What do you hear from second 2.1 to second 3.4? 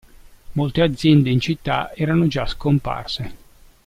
già scomparse.